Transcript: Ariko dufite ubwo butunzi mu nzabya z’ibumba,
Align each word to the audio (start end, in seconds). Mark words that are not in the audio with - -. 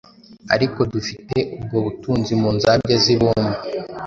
Ariko 0.55 0.79
dufite 0.93 1.37
ubwo 1.55 1.77
butunzi 1.85 2.31
mu 2.41 2.49
nzabya 2.55 2.95
z’ibumba, 3.03 3.57